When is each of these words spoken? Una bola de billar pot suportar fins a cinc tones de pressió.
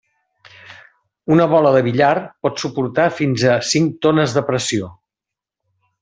Una 1.35 1.45
bola 1.51 1.73
de 1.75 1.83
billar 1.89 2.15
pot 2.47 2.63
suportar 2.63 3.05
fins 3.21 3.43
a 3.53 3.57
cinc 3.75 3.95
tones 4.07 4.33
de 4.39 4.43
pressió. 4.53 4.89